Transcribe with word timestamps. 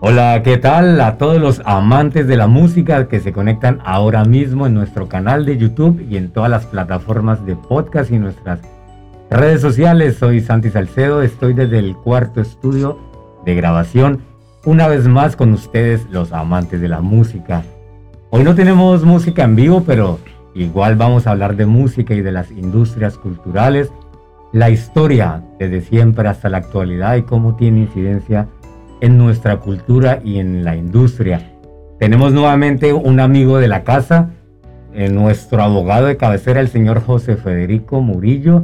Hola, 0.00 0.42
¿qué 0.42 0.56
tal 0.56 1.00
a 1.00 1.16
todos 1.16 1.40
los 1.40 1.62
amantes 1.64 2.26
de 2.26 2.36
la 2.36 2.48
música 2.48 3.06
que 3.06 3.20
se 3.20 3.32
conectan 3.32 3.80
ahora 3.84 4.24
mismo 4.24 4.66
en 4.66 4.74
nuestro 4.74 5.08
canal 5.08 5.46
de 5.46 5.58
YouTube 5.58 6.04
y 6.10 6.16
en 6.16 6.32
todas 6.32 6.50
las 6.50 6.66
plataformas 6.66 7.46
de 7.46 7.54
podcast 7.54 8.10
y 8.10 8.18
nuestras 8.18 8.60
redes 9.30 9.60
sociales? 9.60 10.16
Soy 10.16 10.40
Santi 10.40 10.70
Salcedo, 10.70 11.22
estoy 11.22 11.54
desde 11.54 11.78
el 11.78 11.96
cuarto 11.96 12.40
estudio 12.40 12.98
de 13.44 13.54
grabación, 13.54 14.22
una 14.64 14.88
vez 14.88 15.06
más 15.06 15.36
con 15.36 15.52
ustedes 15.52 16.04
los 16.10 16.32
amantes 16.32 16.80
de 16.80 16.88
la 16.88 17.00
música. 17.00 17.62
Hoy 18.30 18.42
no 18.42 18.56
tenemos 18.56 19.04
música 19.04 19.44
en 19.44 19.54
vivo, 19.54 19.84
pero 19.86 20.18
igual 20.54 20.96
vamos 20.96 21.26
a 21.26 21.30
hablar 21.30 21.54
de 21.54 21.66
música 21.66 22.12
y 22.12 22.22
de 22.22 22.32
las 22.32 22.50
industrias 22.50 23.16
culturales 23.16 23.92
la 24.56 24.70
historia 24.70 25.42
desde 25.58 25.82
siempre 25.82 26.26
hasta 26.26 26.48
la 26.48 26.56
actualidad 26.56 27.16
y 27.16 27.22
cómo 27.24 27.56
tiene 27.56 27.80
incidencia 27.80 28.48
en 29.02 29.18
nuestra 29.18 29.58
cultura 29.58 30.20
y 30.24 30.38
en 30.38 30.64
la 30.64 30.74
industria. 30.74 31.52
Tenemos 31.98 32.32
nuevamente 32.32 32.94
un 32.94 33.20
amigo 33.20 33.58
de 33.58 33.68
la 33.68 33.84
casa, 33.84 34.30
eh, 34.94 35.10
nuestro 35.10 35.62
abogado 35.62 36.06
de 36.06 36.16
cabecera, 36.16 36.60
el 36.60 36.68
señor 36.68 37.02
José 37.04 37.36
Federico 37.36 38.00
Murillo. 38.00 38.62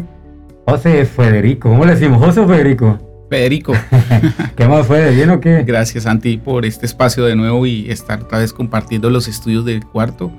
José 0.67 1.05
Federico, 1.05 1.69
¿cómo 1.69 1.85
le 1.85 1.93
decimos? 1.93 2.25
José 2.25 2.47
Federico. 2.47 2.99
Federico. 3.29 3.75
¿Qué 4.57 4.67
más 4.67 4.87
fue? 4.87 4.99
¿De 4.99 5.15
bien 5.15 5.29
o 5.29 5.41
qué? 5.41 5.63
Gracias, 5.63 6.05
Santi, 6.05 6.39
por 6.39 6.65
este 6.65 6.87
espacio 6.87 7.27
de 7.27 7.37
nuevo 7.37 7.67
y 7.67 7.91
estar 7.91 8.23
otra 8.23 8.39
vez 8.39 8.55
compartiendo 8.55 9.11
los 9.11 9.29
estudios 9.29 9.67
del 9.67 9.85
cuarto 9.85 10.33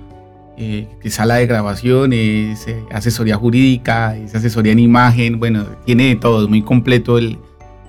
eh, 0.58 0.88
sala 1.10 1.36
de 1.36 1.48
grabación, 1.48 2.14
es 2.14 2.68
eh, 2.68 2.84
asesoría 2.92 3.36
jurídica, 3.36 4.16
es 4.16 4.36
asesoría 4.36 4.72
en 4.72 4.80
imagen, 4.80 5.40
bueno, 5.40 5.66
tiene 5.86 6.10
de 6.10 6.16
todo, 6.16 6.44
es 6.44 6.50
muy 6.50 6.62
completo 6.62 7.18
el, 7.18 7.38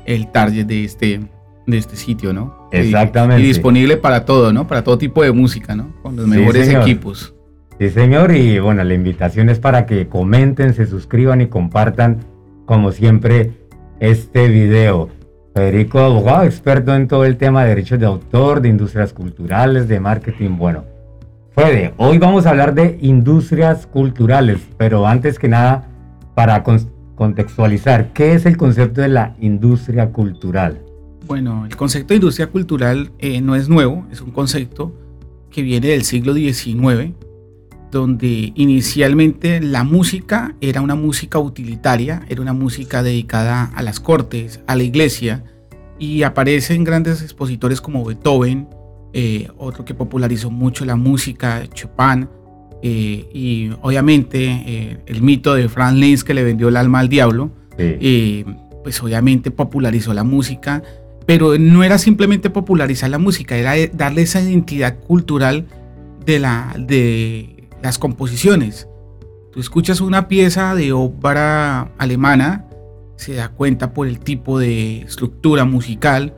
el 0.06 0.30
target 0.30 0.66
de 0.66 0.84
este, 0.84 1.20
de 1.66 1.78
este 1.78 1.96
sitio, 1.96 2.32
¿no? 2.32 2.68
Exactamente. 2.72 3.42
Y, 3.42 3.46
disponible 3.46 3.96
para 3.96 4.24
todo, 4.24 4.52
¿no? 4.52 4.66
Para 4.66 4.82
todo 4.82 4.96
tipo 4.98 5.22
de 5.22 5.32
música, 5.32 5.74
¿no? 5.74 5.92
Con 6.02 6.16
los 6.16 6.26
mejores 6.26 6.68
equipos. 6.68 7.34
Sí, 7.78 7.90
señor, 7.90 8.34
y 8.34 8.58
bueno, 8.60 8.82
la 8.84 8.94
invitación 8.94 9.48
es 9.50 9.58
para 9.58 9.84
que 9.84 10.08
comenten, 10.08 10.74
se 10.74 10.86
suscriban 10.86 11.40
y 11.40 11.48
compartan, 11.48 12.20
como 12.66 12.92
siempre, 12.92 13.50
este 14.00 14.48
video. 14.48 15.10
Federico 15.54 16.00
Abogado, 16.00 16.44
experto 16.44 16.94
en 16.96 17.06
todo 17.08 17.24
el 17.24 17.36
tema 17.36 17.62
de 17.62 17.68
derechos 17.68 18.00
de 18.00 18.06
autor, 18.06 18.60
de 18.60 18.70
industrias 18.70 19.12
culturales, 19.12 19.86
de 19.86 20.00
marketing, 20.00 20.56
bueno 20.56 20.93
Fede, 21.54 21.94
hoy 21.98 22.18
vamos 22.18 22.46
a 22.46 22.50
hablar 22.50 22.74
de 22.74 22.98
industrias 23.00 23.86
culturales, 23.86 24.58
pero 24.76 25.06
antes 25.06 25.38
que 25.38 25.46
nada, 25.46 25.88
para 26.34 26.64
contextualizar, 27.14 28.12
¿qué 28.12 28.32
es 28.34 28.44
el 28.44 28.56
concepto 28.56 29.02
de 29.02 29.08
la 29.08 29.36
industria 29.38 30.10
cultural? 30.10 30.82
Bueno, 31.28 31.64
el 31.64 31.76
concepto 31.76 32.08
de 32.08 32.16
industria 32.16 32.48
cultural 32.48 33.12
eh, 33.20 33.40
no 33.40 33.54
es 33.54 33.68
nuevo, 33.68 34.04
es 34.10 34.20
un 34.20 34.32
concepto 34.32 34.92
que 35.48 35.62
viene 35.62 35.86
del 35.86 36.02
siglo 36.02 36.34
XIX, 36.34 37.12
donde 37.92 38.52
inicialmente 38.56 39.60
la 39.60 39.84
música 39.84 40.56
era 40.60 40.80
una 40.80 40.96
música 40.96 41.38
utilitaria, 41.38 42.22
era 42.28 42.42
una 42.42 42.52
música 42.52 43.04
dedicada 43.04 43.70
a 43.76 43.82
las 43.84 44.00
cortes, 44.00 44.60
a 44.66 44.74
la 44.74 44.82
iglesia, 44.82 45.44
y 46.00 46.24
aparecen 46.24 46.82
grandes 46.82 47.22
expositores 47.22 47.80
como 47.80 48.04
Beethoven, 48.04 48.66
eh, 49.16 49.46
otro 49.58 49.84
que 49.84 49.94
popularizó 49.94 50.50
mucho 50.50 50.84
la 50.84 50.96
música, 50.96 51.62
Chopin, 51.72 52.28
eh, 52.82 53.28
y 53.32 53.70
obviamente 53.80 54.44
eh, 54.44 54.98
el 55.06 55.22
mito 55.22 55.54
de 55.54 55.68
Franz 55.68 55.96
Liszt 55.96 56.26
que 56.26 56.34
le 56.34 56.42
vendió 56.42 56.68
el 56.68 56.76
alma 56.76 56.98
al 56.98 57.08
diablo, 57.08 57.52
pues 58.82 59.00
obviamente 59.04 59.52
popularizó 59.52 60.12
la 60.14 60.24
música, 60.24 60.82
pero 61.26 61.56
no 61.58 61.84
era 61.84 61.98
simplemente 61.98 62.50
popularizar 62.50 63.08
la 63.08 63.18
música, 63.18 63.56
era 63.56 63.74
darle 63.92 64.22
esa 64.22 64.40
identidad 64.40 64.98
cultural 64.98 65.68
de, 66.26 66.40
la, 66.40 66.74
de 66.76 67.68
las 67.84 68.00
composiciones. 68.00 68.88
Tú 69.52 69.60
escuchas 69.60 70.00
una 70.00 70.26
pieza 70.26 70.74
de 70.74 70.92
ópera 70.92 71.92
alemana, 71.98 72.66
se 73.14 73.34
da 73.34 73.50
cuenta 73.50 73.94
por 73.94 74.08
el 74.08 74.18
tipo 74.18 74.58
de 74.58 75.02
estructura 75.02 75.64
musical, 75.64 76.34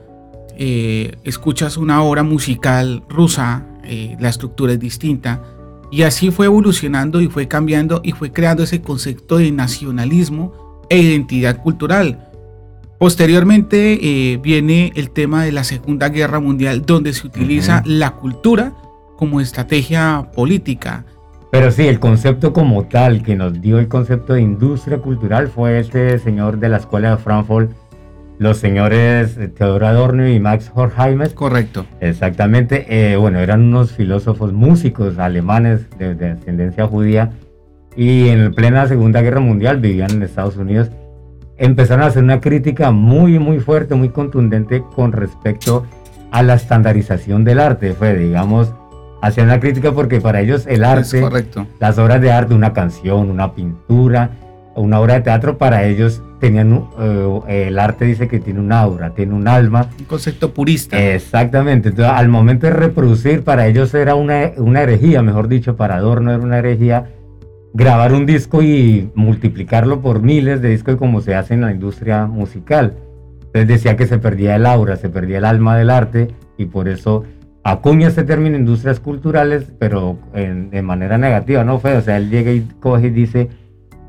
eh, 0.59 1.17
escuchas 1.25 1.77
una 1.77 2.03
obra 2.03 2.22
musical 2.22 3.03
rusa, 3.09 3.67
eh, 3.84 4.17
la 4.19 4.28
estructura 4.28 4.72
es 4.72 4.81
distinta, 4.81 5.43
y 5.91 6.03
así 6.03 6.31
fue 6.31 6.47
evolucionando 6.47 7.21
y 7.21 7.28
fue 7.28 7.47
cambiando 7.47 8.00
y 8.03 8.12
fue 8.12 8.33
creando 8.33 8.62
ese 8.62 8.83
concepto 8.83 9.39
de 9.39 9.53
nacionalismo 9.53 10.84
e 10.89 10.99
identidad 10.99 11.62
cultural. 11.62 12.31
Posteriormente 12.99 13.99
eh, 14.00 14.39
viene 14.39 14.93
el 14.97 15.11
tema 15.11 15.44
de 15.44 15.53
la 15.53 15.65
Segunda 15.65 16.09
Guerra 16.09 16.41
Mundial, 16.41 16.83
donde 16.87 17.12
se 17.12 17.27
utiliza 17.27 17.83
la 17.84 18.12
cultura 18.12 18.73
como 19.17 19.41
estrategia 19.41 20.31
política. 20.34 21.05
Pero 21.50 21.71
sí, 21.71 21.87
el 21.87 22.00
concepto 22.00 22.53
como 22.53 22.84
tal 22.87 23.23
que 23.23 23.37
nos 23.37 23.61
dio 23.61 23.78
el 23.78 23.88
concepto 23.88 24.33
de 24.33 24.43
industria 24.43 24.99
cultural 24.99 25.49
fue 25.49 25.78
este 25.78 26.19
señor 26.19 26.59
de 26.59 26.71
la 26.71 26.78
Escuela 26.78 27.11
de 27.11 27.17
Frankfurt, 27.19 27.71
los 28.39 28.59
señores 28.59 29.39
Theodor 29.57 29.85
Adorno 29.85 30.29
y 30.29 30.39
Max 30.41 30.71
Horkheimer. 30.75 31.35
Correcto. 31.35 31.87
Exactamente. 32.01 32.87
Eh, 32.89 33.17
bueno, 33.17 33.39
eran 33.39 33.63
unos 33.63 33.93
filósofos 33.93 34.53
músicos 34.53 35.19
alemanes 35.19 35.87
de, 35.99 36.31
ascendencia 36.31 36.87
judía 36.87 37.31
y 37.97 38.29
en 38.29 38.53
plena 38.55 38.87
Segunda 38.87 39.23
Guerra 39.23 39.41
Mundial 39.41 39.79
vivían 39.81 40.11
en 40.11 40.23
Estados 40.23 40.57
Unidos. 40.57 40.91
Empezaron 41.57 42.05
a 42.05 42.09
hacer 42.09 42.23
una 42.23 42.41
crítica 42.41 42.91
muy, 42.91 43.39
muy 43.39 43.61
fuerte, 43.61 43.95
muy 43.95 44.11
contundente 44.11 44.83
con 44.95 45.13
respecto 45.13 45.87
a 46.31 46.43
la 46.43 46.55
estandarización 46.55 47.45
del 47.45 47.61
arte. 47.61 47.95
Fue, 47.95 48.15
digamos, 48.15 48.75
hacían 49.23 49.47
una 49.47 49.61
crítica 49.61 49.93
porque 49.93 50.21
para 50.21 50.43
ellos 50.43 50.67
el 50.67 50.85
arte, 50.85 51.25
las 51.81 51.99
obras 51.99 52.21
de 52.21 52.31
arte, 52.31 52.53
una 52.53 52.75
canción, 52.75 53.31
una 53.31 53.55
pintura, 53.55 54.31
una 54.75 55.01
obra 55.01 55.15
de 55.15 55.21
teatro, 55.23 55.57
para 55.57 55.85
ellos 55.85 56.23
tenían 56.41 56.87
eh, 56.99 57.67
el 57.69 57.79
arte 57.79 58.05
dice 58.05 58.29
que 58.29 58.41
tiene 58.41 58.61
un 58.61 58.73
aura, 58.73 59.11
tiene 59.11 59.35
un 59.35 59.49
alma. 59.49 59.89
Un 59.99 60.05
concepto 60.05 60.53
purista. 60.53 60.99
Exactamente. 60.99 61.91
Entonces, 61.91 62.13
al 62.15 62.29
momento 62.29 62.67
de 62.67 62.73
reproducir, 62.73 63.43
para 63.43 63.67
ellos 63.67 63.95
era 63.95 64.15
una, 64.15 64.53
una 64.57 64.83
herejía, 64.83 65.23
mejor 65.23 65.49
dicho, 65.49 65.77
para 65.77 65.97
Adorno 65.97 66.33
era 66.33 66.43
una 66.43 66.59
herejía 66.59 67.07
grabar 67.77 68.15
un 68.15 68.25
disco 68.25 68.63
y 68.63 69.11
multiplicarlo 69.15 70.01
por 70.01 70.23
miles 70.23 70.63
de 70.63 70.71
discos 70.71 70.97
como 70.97 71.21
se 71.21 71.35
hace 71.35 71.55
en 71.55 71.61
la 71.61 71.73
industria 71.73 72.27
musical. 72.27 72.95
Entonces 73.47 73.69
decía 73.69 73.97
que 73.97 74.07
se 74.07 74.19
perdía 74.19 74.57
el 74.57 74.65
aura, 74.65 74.97
se 74.97 75.11
perdía 75.11 75.39
el 75.39 75.45
alma 75.45 75.77
del 75.77 75.91
arte 75.91 76.29
y 76.57 76.67
por 76.67 76.89
eso 76.89 77.25
acuña 77.65 78.09
este 78.09 78.23
término 78.23 78.57
industrias 78.57 78.99
culturales, 78.99 79.73
pero 79.79 80.19
en, 80.33 80.71
de 80.71 80.83
manera 80.83 81.19
negativa, 81.19 81.65
¿no 81.65 81.79
fue? 81.79 81.97
O 81.97 82.01
sea, 82.01 82.17
él 82.17 82.31
llega 82.31 82.51
y 82.53 82.61
coge 82.81 83.09
y 83.09 83.11
dice 83.11 83.49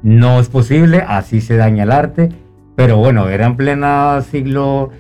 no 0.04 0.40
es 0.40 0.50
posible, 0.50 1.04
así 1.08 1.42
se 1.42 1.58
daña 1.58 1.84
el 1.84 1.92
arte, 1.92 2.30
pero 2.76 2.98
bueno, 2.98 3.28
era 3.30 3.48
en 3.48 3.58
pleno 3.58 4.22
siglo 4.22 4.92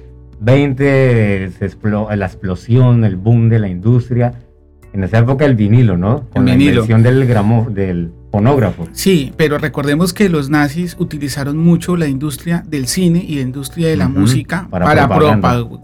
XX, 0.41 1.71
la 2.15 2.25
explosión, 2.25 3.03
el 3.03 3.15
boom 3.15 3.49
de 3.49 3.59
la 3.59 3.67
industria. 3.67 4.33
En 4.93 5.03
esa 5.03 5.19
época 5.19 5.45
el 5.45 5.55
vinilo, 5.55 5.97
¿no? 5.97 6.27
Con 6.31 6.45
la 6.45 6.55
invención 6.55 7.03
del, 7.03 7.27
gramo, 7.27 7.67
del 7.69 8.11
fonógrafo. 8.31 8.87
Sí, 8.93 9.31
pero 9.37 9.57
recordemos 9.57 10.13
que 10.13 10.29
los 10.29 10.49
nazis 10.49 10.95
utilizaron 10.97 11.57
mucho 11.57 11.95
la 11.97 12.07
industria 12.07 12.63
del 12.67 12.87
cine 12.87 13.23
y 13.27 13.35
la 13.35 13.41
industria 13.41 13.89
de 13.89 13.97
la 13.97 14.07
música 14.07 14.67
para, 14.69 15.07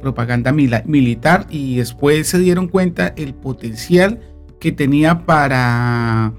propaganda 0.01 0.51
militar 0.51 1.45
y 1.49 1.77
después 1.77 2.27
se 2.27 2.39
dieron 2.39 2.67
cuenta 2.67 3.13
el 3.15 3.33
potencial 3.33 4.19
que 4.59 4.71
tenía 4.71 5.25
para 5.25 6.33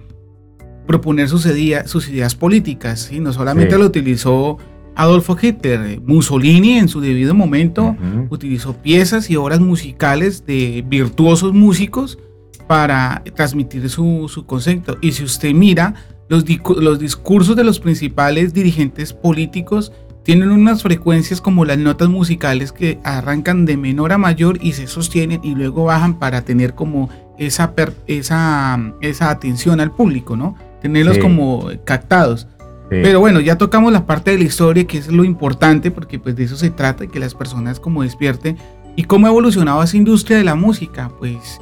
proponer 0.87 1.29
sus, 1.29 1.47
ideas, 1.47 1.91
sus 1.91 2.09
ideas 2.09 2.35
políticas. 2.35 3.11
y 3.13 3.21
No 3.21 3.33
solamente 3.33 3.79
lo 3.79 3.87
utilizó 3.87 4.59
Adolfo 4.97 5.37
Hitler, 5.41 5.81
eh, 5.81 6.01
Mussolini 6.05 6.79
en 6.79 6.89
su 6.89 7.01
debido 7.01 7.35
momento 7.35 7.97
utilizó 8.31 8.75
piezas 8.75 9.29
y 9.31 9.37
obras 9.37 9.61
musicales 9.61 10.47
de 10.47 10.85
virtuosos 10.87 11.53
músicos 11.53 12.19
para 12.67 13.23
transmitir 13.35 13.89
su, 13.91 14.45
concepto. 14.47 14.97
Y 15.01 15.13
si 15.13 15.25
usted 15.25 15.53
mira, 15.53 15.95
los, 16.29 16.45
los 16.79 16.99
discursos 16.99 17.57
de 17.57 17.65
los 17.65 17.81
principales 17.81 18.55
dirigentes 18.55 19.13
políticos 19.13 19.93
tienen 20.23 20.51
unas 20.51 20.83
frecuencias 20.83 21.41
como 21.41 21.67
las 21.67 21.77
notas 21.77 22.09
musicales 22.09 22.73
que 22.73 22.99
arrancan 23.05 23.67
de 23.67 23.77
menor 23.77 24.13
a 24.13 24.19
mayor 24.19 24.59
y 24.63 24.73
se 24.73 24.87
sostienen 24.87 25.41
y 25.45 25.55
luego 25.55 25.85
bajan 25.85 26.19
para 26.19 26.43
tener 26.43 26.75
como 26.75 27.11
esa, 27.39 27.75
esa, 28.07 28.95
esa 29.03 29.31
atención 29.31 29.81
al 29.81 29.91
público, 29.91 30.37
¿no? 30.37 30.57
Tenerlos 30.85 31.17
como 31.17 31.71
captados. 31.85 32.47
Pero 32.91 33.19
bueno, 33.19 33.41
ya 33.41 33.57
tocamos 33.57 33.91
la 33.91 34.05
parte 34.05 34.33
de 34.33 34.39
la 34.39 34.45
historia, 34.45 34.87
que 34.87 34.99
es 34.99 35.09
lo 35.09 35.25
importante, 35.25 35.91
porque 35.91 36.19
pues 36.19 36.37
de 36.37 36.45
eso 36.45 36.57
se 36.57 36.71
trata, 36.71 37.07
que 37.07 37.19
las 37.19 37.35
personas 37.35 37.81
como 37.81 38.03
despierten. 38.03 38.59
¿Y 38.95 39.05
cómo 39.05 39.27
ha 39.27 39.31
evolucionado 39.31 39.83
esa 39.83 39.97
industria 39.97 40.37
de 40.37 40.45
la 40.45 40.55
música? 40.55 41.11
Pues 41.19 41.59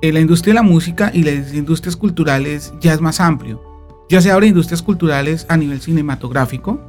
eh, 0.00 0.12
la 0.12 0.20
industria 0.20 0.54
de 0.54 0.54
la 0.54 0.62
música 0.62 1.10
y 1.12 1.24
las 1.24 1.52
industrias 1.52 1.94
culturales 1.94 2.72
ya 2.80 2.94
es 2.94 3.02
más 3.02 3.20
amplio. 3.20 3.62
Ya 4.08 4.22
se 4.22 4.32
de 4.32 4.46
industrias 4.46 4.80
culturales 4.80 5.44
a 5.50 5.58
nivel 5.58 5.82
cinematográfico, 5.82 6.80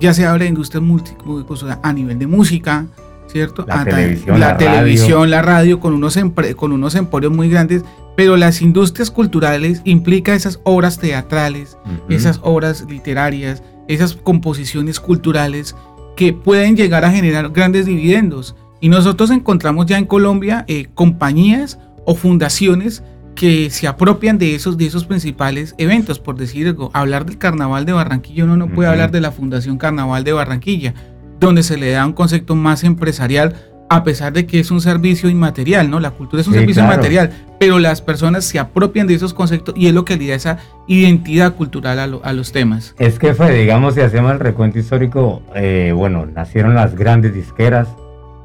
ya 0.00 0.12
se 0.12 0.26
habla 0.26 0.42
de 0.42 0.48
industria 0.50 0.80
multicultural 0.80 1.78
a 1.82 1.92
nivel 1.92 2.18
de 2.18 2.26
música, 2.26 2.86
¿cierto? 3.28 3.64
La 3.68 3.82
Ah, 3.82 3.84
televisión, 3.84 4.40
la, 4.40 4.48
la 4.48 4.56
televisión, 4.56 5.30
la 5.30 5.42
radio, 5.42 5.78
con 5.78 5.94
unos, 5.94 6.18
con 6.56 6.72
unos 6.72 6.94
emporios 6.96 7.32
muy 7.32 7.48
grandes, 7.48 7.84
pero 8.16 8.36
las 8.36 8.60
industrias 8.62 9.10
culturales 9.10 9.80
implica 9.84 10.34
esas 10.34 10.60
obras 10.64 10.98
teatrales, 10.98 11.78
esas 12.08 12.40
obras 12.42 12.84
literarias, 12.88 13.62
esas 13.88 14.14
composiciones 14.14 15.00
culturales 15.00 15.74
que 16.16 16.32
pueden 16.32 16.76
llegar 16.76 17.04
a 17.04 17.10
generar 17.10 17.50
grandes 17.50 17.86
dividendos. 17.86 18.54
Y 18.80 18.88
nosotros 18.88 19.30
encontramos 19.30 19.86
ya 19.86 19.98
en 19.98 20.04
Colombia 20.04 20.64
eh, 20.68 20.88
compañías 20.94 21.78
o 22.04 22.14
fundaciones 22.14 23.02
que 23.34 23.70
se 23.70 23.86
apropian 23.86 24.38
de 24.38 24.54
esos, 24.54 24.76
de 24.76 24.86
esos 24.86 25.04
principales 25.04 25.74
eventos. 25.78 26.18
Por 26.18 26.36
decir 26.36 26.66
algo, 26.66 26.90
hablar 26.92 27.24
del 27.24 27.38
Carnaval 27.38 27.86
de 27.86 27.92
Barranquilla, 27.92 28.44
uno 28.44 28.56
no 28.56 28.66
puede 28.68 28.88
Ujú. 28.88 28.92
hablar 28.92 29.10
de 29.10 29.20
la 29.20 29.32
Fundación 29.32 29.78
Carnaval 29.78 30.24
de 30.24 30.32
Barranquilla, 30.32 30.94
donde 31.40 31.62
se 31.62 31.76
le 31.78 31.90
da 31.90 32.04
un 32.04 32.12
concepto 32.12 32.54
más 32.54 32.84
empresarial, 32.84 33.54
a 33.88 34.04
pesar 34.04 34.32
de 34.32 34.46
que 34.46 34.58
es 34.60 34.70
un 34.70 34.80
servicio 34.80 35.28
inmaterial, 35.28 35.90
¿no? 35.90 36.00
La 36.00 36.10
cultura 36.12 36.40
es 36.40 36.46
un 36.46 36.54
Sí, 36.54 36.60
servicio 36.60 36.82
claro. 36.82 36.94
inmaterial, 36.94 37.30
pero 37.60 37.78
las 37.78 38.00
personas 38.00 38.44
se 38.44 38.58
apropian 38.58 39.06
de 39.06 39.14
esos 39.14 39.34
conceptos 39.34 39.74
y 39.76 39.86
es 39.86 39.92
lo 39.94 40.04
que 40.04 40.16
le 40.16 40.28
da 40.28 40.34
esa 40.34 40.58
identidad 40.86 41.54
cultural 41.54 41.98
a, 41.98 42.06
lo- 42.06 42.24
a 42.24 42.32
los 42.32 42.52
temas. 42.52 42.94
Es 42.98 43.18
que 43.18 43.34
fue, 43.34 43.52
digamos, 43.52 43.94
si 43.94 44.00
hacemos 44.00 44.32
el 44.32 44.40
recuento 44.40 44.78
histórico, 44.78 45.42
eh, 45.54 45.92
bueno, 45.94 46.24
nacieron 46.26 46.74
las 46.74 46.94
grandes 46.96 47.34
disqueras, 47.34 47.88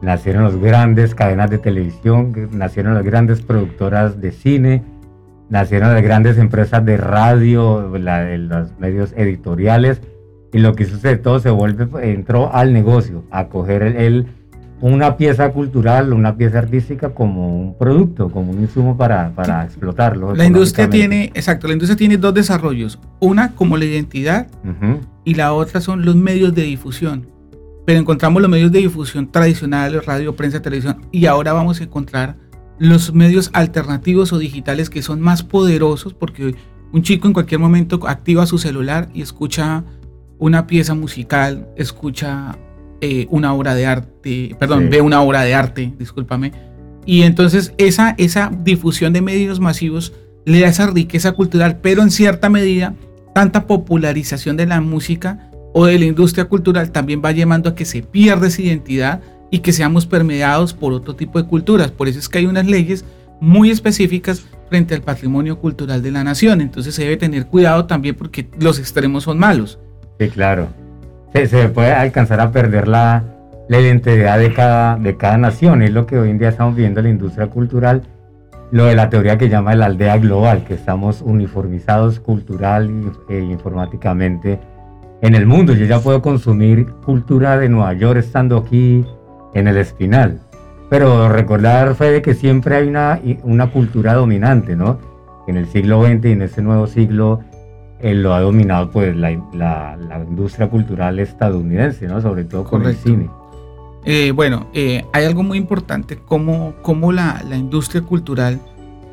nacieron 0.01 0.44
las 0.44 0.56
grandes 0.57 1.16
cadenas 1.16 1.50
de 1.50 1.57
televisión, 1.60 2.50
nacieron 2.51 2.94
las 2.94 3.04
grandes 3.04 3.42
productoras 3.42 4.19
de 4.22 4.31
cine, 4.31 4.83
nacieron 5.50 5.94
las 5.94 6.04
grandes 6.04 6.38
empresas 6.38 6.86
de 6.86 6.98
radio, 6.98 7.98
la- 7.98 8.36
los 8.38 8.78
medios 8.80 9.13
editoriales, 9.16 10.01
y 10.54 10.60
lo 10.60 10.75
que 10.75 10.86
sucede 10.86 11.18
todo 11.18 11.40
se 11.40 11.50
vuelve, 11.50 11.88
entró 12.12 12.54
al 12.54 12.74
negocio, 12.74 13.24
a 13.31 13.48
coger 13.48 13.81
el, 13.83 13.95
el- 13.95 14.28
una 14.82 15.18
pieza 15.18 15.52
cultural, 15.52 16.14
una 16.14 16.36
pieza 16.36 16.60
artística 16.60 17.10
como 17.10 17.62
un 17.62 17.78
producto, 17.78 18.30
como 18.30 18.52
un 18.52 18.62
insumo 18.62 18.96
para, 18.96 19.32
para 19.32 19.66
explotarlo. 19.66 20.36
La 20.36 20.46
industria 20.46 20.90
tiene, 20.90 21.32
exacto, 21.34 21.68
la 21.68 21.74
industria 21.74 21.98
tiene 21.98 22.18
dos 22.18 22.34
desarrollos. 22.34 23.00
Una 23.20 23.54
como 23.54 23.78
la 23.78 23.86
identidad 23.86 24.48
y 25.24 25.34
la 25.34 25.54
otra 25.54 25.82
son 25.82 26.06
los 26.06 26.16
medios 26.16 26.54
de 26.54 26.64
difusión. 26.64 27.28
Pero 27.86 28.00
encontramos 28.00 28.42
los 28.42 28.52
medios 28.52 28.72
de 28.72 28.80
difusión 28.80 29.32
tradicionales, 29.32 30.06
radio, 30.06 30.36
prensa, 30.36 30.62
televisión, 30.62 31.02
y 31.12 31.26
ahora 31.26 31.54
vamos 31.54 31.80
a 31.80 31.86
encontrar 31.86 32.36
los 32.80 33.14
medios 33.14 33.50
alternativos 33.54 34.34
o 34.34 34.38
digitales 34.38 34.90
que 34.90 35.02
son 35.02 35.22
más 35.22 35.42
poderosos 35.42 36.14
porque 36.14 36.56
un 36.92 37.02
chico 37.02 37.28
en 37.28 37.34
cualquier 37.34 37.60
momento 37.60 38.00
activa 38.08 38.46
su 38.46 38.60
celular 38.60 39.10
y 39.14 39.22
escucha 39.22 39.84
una 40.38 40.68
pieza 40.68 40.94
musical, 40.94 41.68
escucha 41.76 42.58
eh, 43.02 43.28
una 43.30 43.54
obra 43.54 43.76
de 43.76 43.86
arte, 43.86 44.56
perdón, 44.60 44.84
Sí. 44.84 44.90
ve 44.90 45.02
una 45.02 45.22
obra 45.22 45.42
de 45.44 45.54
arte, 45.54 45.94
discúlpame. 45.98 46.52
Y 47.06 47.24
entonces 47.24 47.74
esa, 47.78 48.16
esa 48.18 48.52
difusión 48.64 49.14
de 49.14 49.22
medios 49.22 49.60
masivos 49.60 50.14
le 50.46 50.62
da 50.62 50.68
esa 50.68 50.88
riqueza 50.88 51.32
cultural, 51.34 51.80
pero 51.82 52.02
en 52.02 52.12
cierta 52.12 52.50
medida, 52.50 52.96
tanta 53.34 53.68
popularización 53.68 54.58
de 54.58 54.66
la 54.66 54.82
música 54.82 55.50
o 55.74 55.86
de 55.86 56.00
la 56.00 56.06
industria 56.06 56.46
cultural 56.46 56.92
también 56.92 57.22
va 57.24 57.32
llevando 57.32 57.70
a 57.70 57.76
que 57.76 57.86
se 57.86 58.02
pierda 58.02 58.48
esa 58.48 58.62
identidad 58.62 59.22
y 59.52 59.60
que 59.60 59.74
seamos 59.74 60.06
permeados 60.06 60.74
por 60.74 60.92
otro 60.94 61.16
tipo 61.16 61.42
de 61.42 61.48
culturas. 61.48 61.92
Por 61.92 62.08
eso 62.08 62.20
es 62.20 62.28
que 62.30 62.40
hay 62.40 62.46
unas 62.46 62.66
leyes 62.66 63.06
muy 63.40 63.70
específicas 63.70 64.44
frente 64.70 64.96
al 64.96 65.02
patrimonio 65.02 65.60
cultural 65.60 66.02
de 66.02 66.12
la 66.12 66.24
nación. 66.24 66.60
Entonces 66.62 66.96
se 66.96 67.04
debe 67.04 67.16
tener 67.18 67.46
cuidado 67.46 67.86
también 67.86 68.16
porque 68.16 68.50
los 68.60 68.80
extremos 68.80 69.24
son 69.24 69.38
malos. 69.38 69.80
Sí, 70.20 70.28
claro. 70.30 70.68
Se, 71.34 71.48
se 71.48 71.70
puede 71.70 71.92
alcanzar 71.92 72.40
a 72.40 72.52
perder 72.52 72.88
la, 72.88 73.24
la 73.68 73.80
identidad 73.80 74.40
de 74.40 74.54
cada, 74.54 74.98
de 74.98 75.18
cada 75.18 75.38
nación. 75.38 75.82
Es 75.82 75.92
lo 75.92 76.06
que 76.06 76.18
hoy 76.18 76.30
en 76.30 76.38
día 76.38 76.50
estamos 76.50 76.76
viendo 76.76 77.00
en 77.00 77.06
la 77.06 77.10
industria 77.12 77.48
cultural. 77.48 78.04
Lo 78.72 78.86
de 78.86 78.96
la 78.96 79.10
teoría 79.10 79.38
que 79.38 79.50
llama 79.50 79.76
la 79.76 79.86
aldea 79.86 80.18
global, 80.18 80.64
que 80.66 80.74
estamos 80.74 81.22
uniformizados 81.22 82.20
cultural 82.20 82.90
e 83.30 83.40
informáticamente 83.40 84.60
en 85.22 85.36
el 85.36 85.46
mundo. 85.46 85.74
Yo 85.74 85.86
ya 85.86 86.00
puedo 86.00 86.22
consumir 86.22 86.88
cultura 87.06 87.58
de 87.58 87.70
Nueva 87.70 87.94
York 87.94 88.20
estando 88.20 88.58
aquí 88.58 89.06
en 89.54 89.68
el 89.68 89.78
Espinal. 89.78 90.40
Pero 90.90 91.30
recordar, 91.30 91.96
Fede, 91.96 92.22
que 92.22 92.34
siempre 92.34 92.76
hay 92.76 92.88
una, 92.88 93.20
una 93.44 93.72
cultura 93.72 94.14
dominante, 94.14 94.76
¿no? 94.76 95.00
En 95.48 95.58
el 95.58 95.68
siglo 95.68 96.06
XX 96.06 96.26
y 96.26 96.32
en 96.32 96.42
este 96.42 96.62
nuevo 96.62 96.88
siglo 96.88 97.40
eh, 98.00 98.14
lo 98.14 98.34
ha 98.34 98.42
dominado 98.42 98.90
pues 98.92 99.16
la, 99.16 99.32
la- 99.54 99.98
la 99.98 100.20
industria 100.24 100.70
cultural 100.70 101.20
estadounidense, 101.20 102.08
¿no? 102.08 102.22
Sobre 102.22 102.44
todo 102.44 102.64
con 102.64 102.82
Correcto. 102.82 103.10
el 103.10 103.16
cine. 103.18 103.30
Eh, 104.06 104.32
bueno, 104.32 104.68
eh, 104.74 105.04
hay 105.14 105.26
algo 105.26 105.44
muy 105.44 105.58
importante, 105.58 106.18
como, 106.18 106.74
como 106.82 107.12
la, 107.12 107.44
la 107.48 107.58
industria 107.58 108.02
cultural 108.02 108.60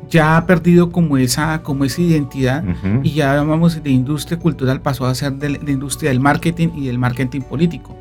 ya 0.09 0.37
ha 0.37 0.45
perdido 0.45 0.91
como 0.91 1.17
esa, 1.17 1.63
como 1.63 1.83
esa 1.83 1.99
identidad 2.01 2.63
y 3.01 3.11
ya 3.13 3.33
llamamos 3.35 3.81
de 3.81 3.89
industria 3.89 4.37
cultural 4.37 4.79
pasó 4.81 5.05
a 5.07 5.15
ser 5.15 5.33
de 5.33 5.49
la 5.49 5.57
de 5.57 5.71
industria 5.71 6.11
del 6.11 6.19
marketing 6.19 6.67
y 6.75 6.85
del 6.87 6.99
marketing 6.99 7.41
político. 7.41 7.95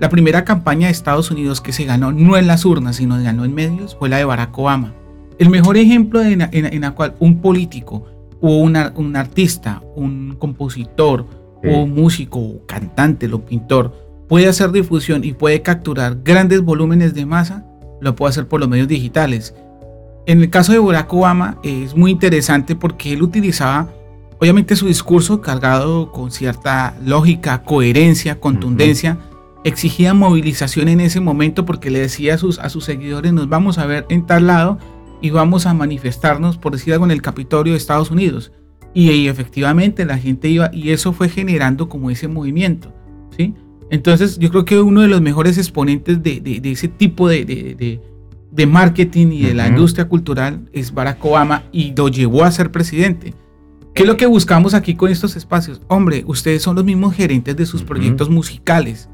La 0.00 0.08
primera 0.10 0.44
campaña 0.44 0.88
de 0.88 0.92
Estados 0.92 1.30
Unidos 1.30 1.60
que 1.60 1.72
se 1.72 1.84
ganó 1.84 2.10
no 2.12 2.36
en 2.36 2.48
las 2.48 2.64
urnas, 2.64 2.96
sino 2.96 3.22
ganó 3.22 3.44
en 3.44 3.54
medios 3.54 3.94
fue 3.96 4.08
la 4.08 4.16
de 4.18 4.24
Barack 4.24 4.58
Obama. 4.58 4.92
El 5.38 5.48
mejor 5.48 5.76
ejemplo 5.76 6.20
en, 6.22 6.42
en 6.42 6.66
en 6.66 6.80
la 6.80 6.90
cual 6.90 7.14
un 7.20 7.40
político 7.40 8.04
o 8.46 8.58
un, 8.58 8.76
ar- 8.76 8.92
un 8.96 9.16
artista, 9.16 9.82
un 9.94 10.36
compositor 10.38 11.26
Sí. 11.62 11.70
o 11.72 11.78
un 11.84 11.94
músico 11.94 12.38
o 12.38 12.66
cantante 12.66 13.32
o 13.32 13.44
pintor 13.44 13.92
puede 14.28 14.46
hacer 14.46 14.72
difusión 14.72 15.24
y 15.24 15.32
puede 15.32 15.62
capturar 15.62 16.18
grandes 16.22 16.60
volúmenes 16.60 17.14
de 17.14 17.24
masa, 17.24 17.64
lo 18.00 18.14
puede 18.14 18.30
hacer 18.30 18.46
por 18.46 18.60
los 18.60 18.68
medios 18.68 18.88
digitales. 18.88 19.54
En 20.26 20.42
el 20.42 20.50
caso 20.50 20.72
de 20.72 20.78
Barack 20.80 21.12
Obama 21.14 21.58
es 21.62 21.96
muy 21.96 22.10
interesante 22.10 22.76
porque 22.76 23.12
él 23.14 23.22
utilizaba, 23.22 23.88
obviamente 24.38 24.76
su 24.76 24.86
discurso 24.86 25.40
cargado 25.40 26.12
con 26.12 26.30
cierta 26.30 26.94
lógica, 27.04 27.62
coherencia, 27.62 28.38
contundencia, 28.38 29.16
exigía 29.64 30.12
movilización 30.12 30.88
en 30.88 31.00
ese 31.00 31.20
momento 31.20 31.64
porque 31.64 31.90
le 31.90 32.00
decía 32.00 32.34
a 32.34 32.38
sus, 32.38 32.58
a 32.58 32.68
sus 32.68 32.84
seguidores, 32.84 33.32
nos 33.32 33.48
vamos 33.48 33.78
a 33.78 33.86
ver 33.86 34.04
en 34.10 34.26
tal 34.26 34.46
lado 34.48 34.78
y 35.20 35.30
vamos 35.30 35.66
a 35.66 35.74
manifestarnos, 35.74 36.58
por 36.58 36.72
decir 36.72 36.92
algo, 36.92 37.04
en 37.04 37.10
el 37.10 37.22
Capitolio 37.22 37.72
de 37.72 37.78
Estados 37.78 38.10
Unidos. 38.10 38.52
Y, 38.94 39.10
y 39.10 39.28
efectivamente 39.28 40.04
la 40.04 40.16
gente 40.18 40.48
iba 40.48 40.70
y 40.72 40.90
eso 40.90 41.12
fue 41.12 41.28
generando 41.28 41.88
como 41.88 42.10
ese 42.10 42.28
movimiento, 42.28 42.94
¿sí? 43.36 43.54
Entonces 43.90 44.38
yo 44.38 44.50
creo 44.50 44.64
que 44.64 44.80
uno 44.80 45.02
de 45.02 45.08
los 45.08 45.20
mejores 45.20 45.58
exponentes 45.58 46.22
de, 46.22 46.40
de- 46.40 46.60
de 46.60 46.72
ese 46.72 46.88
tipo 46.88 47.28
de, 47.28 47.44
de- 47.44 48.00
marketing 48.66 49.26
y 49.32 49.42
de 49.42 49.54
la 49.54 49.68
industria 49.68 50.08
cultural 50.08 50.68
es 50.72 50.92
Barack 50.94 51.22
Obama 51.24 51.64
y 51.72 51.92
lo 51.94 52.08
llevó 52.08 52.42
a 52.44 52.50
ser 52.50 52.72
presidente. 52.72 53.34
¿Qué 53.94 54.02
es 54.02 54.08
lo 54.08 54.16
que 54.16 54.26
buscamos 54.26 54.72
aquí 54.74 54.94
con 54.94 55.10
estos 55.10 55.36
espacios? 55.36 55.80
Hombre, 55.88 56.24
ustedes 56.26 56.62
son 56.62 56.74
los 56.76 56.84
mismos 56.84 57.14
gerentes 57.14 57.54
de 57.56 57.66
sus 57.66 57.82
proyectos 57.82 58.28
musicales. 58.30 59.08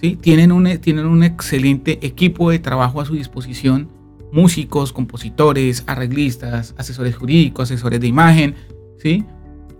¿sí? 0.00 0.16
Tienen, 0.20 0.52
un, 0.52 0.64
tienen 0.78 1.06
un 1.06 1.22
excelente 1.24 1.98
equipo 2.06 2.50
de 2.50 2.60
trabajo 2.60 3.00
a 3.00 3.04
su 3.04 3.14
disposición. 3.14 3.88
Músicos, 4.34 4.92
compositores, 4.92 5.84
arreglistas, 5.86 6.74
asesores 6.76 7.16
jurídicos, 7.16 7.70
asesores 7.70 8.00
de 8.00 8.08
imagen, 8.08 8.54
¿sí? 8.98 9.24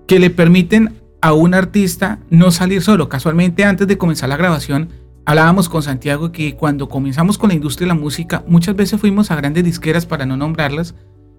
que 0.06 0.18
le 0.18 0.30
permiten 0.30 0.94
a 1.20 1.32
un 1.32 1.54
artista 1.54 2.20
no 2.30 2.50
salir 2.50 2.82
solo. 2.82 3.08
Casualmente 3.08 3.64
antes 3.64 3.88
de 3.88 3.98
comenzar 3.98 4.28
la 4.28 4.36
grabación 4.36 4.90
hablábamos 5.26 5.68
con 5.68 5.82
Santiago 5.82 6.32
que 6.32 6.54
cuando 6.54 6.88
comenzamos 6.88 7.38
con 7.38 7.48
la 7.48 7.54
industria 7.54 7.86
de 7.86 7.94
la 7.94 8.00
música 8.00 8.44
muchas 8.46 8.76
veces 8.76 9.00
fuimos 9.00 9.30
a 9.30 9.36
grandes 9.36 9.64
disqueras 9.64 10.06
para 10.06 10.26
no 10.26 10.36
nombrarlas 10.36 10.94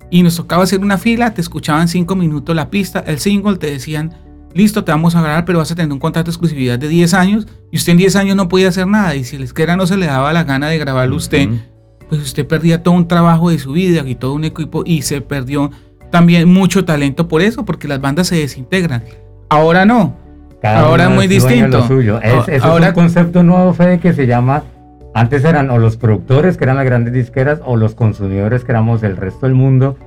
y 0.09 0.23
nos 0.23 0.35
tocaba 0.35 0.63
hacer 0.63 0.79
una 0.79 0.97
fila, 0.97 1.33
te 1.33 1.41
escuchaban 1.41 1.87
cinco 1.87 2.15
minutos 2.15 2.55
la 2.55 2.69
pista, 2.69 2.99
el 3.07 3.19
single, 3.19 3.57
te 3.57 3.71
decían, 3.71 4.13
listo, 4.53 4.83
te 4.83 4.91
vamos 4.91 5.15
a 5.15 5.21
grabar, 5.21 5.45
pero 5.45 5.59
vas 5.59 5.71
a 5.71 5.75
tener 5.75 5.91
un 5.91 5.99
contrato 5.99 6.25
de 6.25 6.31
exclusividad 6.31 6.77
de 6.77 6.87
10 6.87 7.13
años 7.13 7.47
y 7.71 7.77
usted 7.77 7.91
en 7.93 7.97
10 7.97 8.15
años 8.15 8.35
no 8.35 8.47
podía 8.47 8.69
hacer 8.69 8.87
nada 8.87 9.15
y 9.15 9.23
si 9.23 9.37
la 9.37 9.43
disquera 9.43 9.75
no 9.75 9.85
se 9.87 9.97
le 9.97 10.05
daba 10.05 10.31
la 10.33 10.43
gana 10.43 10.67
de 10.67 10.77
grabarlo 10.77 11.15
usted. 11.15 11.49
Pues 12.09 12.21
usted 12.21 12.45
perdía 12.47 12.83
todo 12.83 12.93
un 12.93 13.07
trabajo 13.07 13.49
de 13.49 13.59
su 13.59 13.71
vida 13.73 14.03
y 14.05 14.15
todo 14.15 14.33
un 14.33 14.43
equipo 14.45 14.83
y 14.85 15.01
se 15.01 15.21
perdió 15.21 15.71
también 16.11 16.47
mucho 16.51 16.85
talento 16.85 17.27
por 17.27 17.41
eso, 17.41 17.65
porque 17.65 17.87
las 17.87 17.99
bandas 18.01 18.27
se 18.27 18.35
desintegran. 18.37 19.03
Ahora 19.49 19.85
no. 19.85 20.15
Cada 20.61 20.79
Ahora 20.81 21.09
muy 21.09 21.25
es 21.25 21.29
de 21.29 21.35
distinto. 21.35 21.77
Lo 21.79 21.87
suyo. 21.87 22.19
Es, 22.21 22.33
A- 22.33 22.39
ese 22.41 22.55
es 22.57 22.63
ahora- 22.63 22.89
un 22.89 22.93
concepto 22.93 23.43
nuevo, 23.43 23.73
Fede, 23.73 23.99
que 23.99 24.13
se 24.13 24.25
llama. 24.27 24.63
Antes 25.13 25.45
eran 25.45 25.69
o 25.69 25.77
los 25.77 25.95
productores, 25.97 26.57
que 26.57 26.63
eran 26.65 26.75
las 26.77 26.85
grandes 26.85 27.13
disqueras, 27.13 27.61
o 27.65 27.77
los 27.77 27.95
consumidores, 27.95 28.63
que 28.65 28.71
éramos 28.71 29.01
el 29.03 29.15
resto 29.17 29.45
del 29.45 29.55
mundo. 29.55 29.97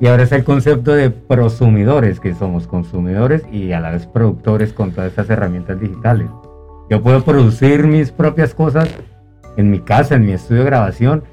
Y 0.00 0.06
ahora 0.06 0.22
es 0.24 0.32
el 0.32 0.44
concepto 0.44 0.92
de 0.94 1.10
prosumidores, 1.10 2.20
que 2.20 2.34
somos 2.34 2.66
consumidores 2.66 3.42
y 3.52 3.72
a 3.72 3.80
la 3.80 3.90
vez 3.90 4.06
productores 4.06 4.72
con 4.72 4.92
todas 4.92 5.10
estas 5.10 5.28
herramientas 5.30 5.80
digitales. 5.80 6.28
Yo 6.90 7.02
puedo 7.02 7.22
producir 7.24 7.86
mis 7.86 8.10
propias 8.12 8.54
cosas 8.54 8.88
en 9.56 9.70
mi 9.70 9.80
casa, 9.80 10.14
en 10.14 10.24
mi 10.26 10.32
estudio 10.32 10.60
de 10.62 10.66
grabación, 10.66 11.24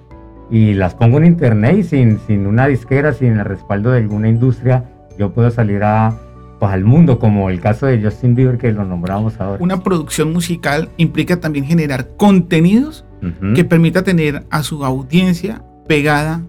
y 0.50 0.74
las 0.74 0.96
pongo 0.96 1.18
en 1.18 1.26
internet 1.26 1.78
y 1.80 1.84
sin, 1.84 2.20
sin 2.28 2.46
una 2.48 2.68
disquera, 2.68 3.14
sin 3.14 3.34
el 3.40 3.46
respaldo 3.46 3.92
de 3.92 4.00
alguna 4.00 4.30
industria, 4.30 4.86
yo 5.18 5.32
puedo 5.32 5.50
salir 5.52 5.84
a 5.84 6.18
pues, 6.60 6.72
al 6.72 6.84
mundo, 6.84 7.20
como 7.20 7.50
el 7.50 7.60
caso 7.60 7.86
de 7.86 8.02
Justin 8.02 8.36
Bieber 8.36 8.58
que 8.58 8.72
lo 8.72 8.86
nombramos 8.86 9.40
ahora. 9.40 9.64
Una 9.64 9.84
producción 9.84 10.32
musical 10.32 10.90
implica 10.98 11.40
también 11.40 11.66
generar 11.66 12.10
contenidos 12.18 13.06
que 13.56 13.64
permita 13.64 14.04
tener 14.04 14.44
a 14.52 14.62
su 14.62 14.86
audiencia 14.86 15.64
pegada 15.88 16.44